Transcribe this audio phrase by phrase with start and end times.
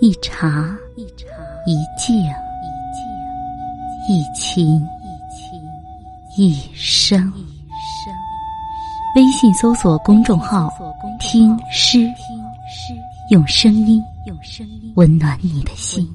[0.00, 1.04] 一茶一
[1.96, 2.16] 静
[4.08, 4.80] 一情
[6.36, 7.32] 一生。
[9.16, 10.72] 微信搜索公众号
[11.18, 12.08] “听诗”，
[13.30, 14.00] 用声音
[14.94, 16.08] 温暖你的心。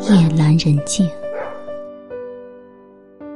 [0.00, 1.08] 夜阑人静，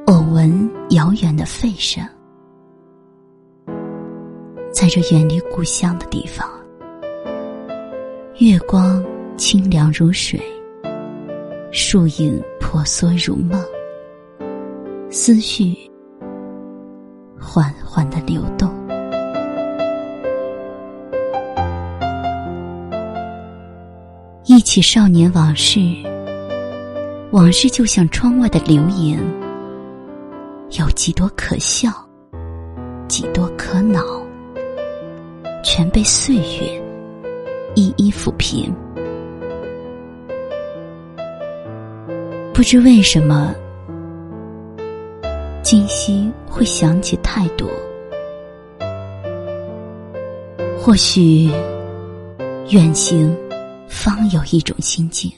[0.07, 2.05] 偶闻遥远的吠声，
[4.73, 6.49] 在这远离故乡的地方，
[8.39, 9.05] 月光
[9.37, 10.41] 清凉如水，
[11.73, 13.61] 树影婆娑如梦，
[15.11, 15.75] 思绪
[17.39, 18.70] 缓缓的流动。
[24.53, 25.79] 忆起少年往事。
[27.31, 29.17] 往事就像窗外的流萤，
[30.71, 31.89] 有几多可笑，
[33.07, 34.03] 几多可恼，
[35.63, 36.83] 全被岁月
[37.77, 38.75] 一一抚平。
[42.53, 43.55] 不知为什么，
[45.63, 47.71] 今夕会想起太多。
[50.77, 51.49] 或许
[52.71, 53.33] 远行，
[53.91, 55.31] 方有一种心境。